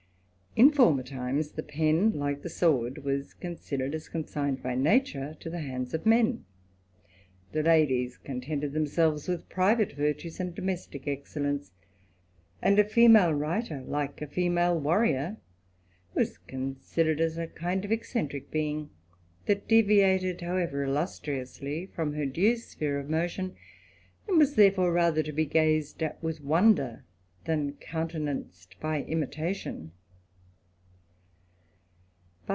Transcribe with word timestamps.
In 0.53 0.69
former 0.69 1.01
times, 1.01 1.51
the 1.53 1.63
pen, 1.63 2.11
like 2.11 2.41
the 2.41 2.49
sword, 2.49 3.05
was 3.05 3.33
considered 3.33 3.95
as 3.95 4.09
consigned 4.09 4.61
by 4.61 4.75
nature 4.75 5.37
to 5.39 5.49
the 5.49 5.61
hands 5.61 5.93
of 5.93 6.05
men! 6.05 6.43
the 7.53 7.61
ladi^ 7.63 8.13
contented 8.25 8.73
themselves 8.73 9.29
with 9.29 9.47
private 9.47 9.93
virtues 9.93 10.41
and 10.41 10.53
domesticl 10.53 11.07
excellence; 11.07 11.71
and 12.61 12.77
a 12.77 12.83
female 12.83 13.31
writer, 13.33 13.81
like 13.83 14.21
a 14.21 14.27
female 14.27 14.77
warriour, 14.77 15.37
ira: 16.17 16.25
considered 16.49 17.21
as 17.21 17.37
a 17.37 17.47
kind 17.47 17.85
of 17.85 17.91
eccentric 17.93 18.51
being, 18.51 18.89
that 19.45 19.69
deviated, 19.69 20.39
hovs 20.39 20.63
ever 20.63 20.83
illustriously, 20.83 21.85
from 21.85 22.11
her 22.13 22.25
due 22.25 22.57
sphere 22.57 22.99
of 22.99 23.09
motion, 23.09 23.55
and 24.27 24.37
was 24.37 24.55
therefore, 24.55 24.91
rather 24.91 25.23
to 25.23 25.31
be 25.31 25.45
gazed 25.45 26.03
at 26.03 26.21
with 26.21 26.41
wonder, 26.41 27.05
than 27.45 27.71
counteu 27.75 28.21
anced 28.25 28.77
by 28.81 29.03
imitation. 29.03 29.93